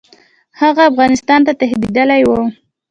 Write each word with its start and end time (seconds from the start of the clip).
هغه 0.61 0.81
افغانستان 0.91 1.39
ته 1.45 1.51
تښتېدلی 1.59 2.21
وو. 2.25 2.39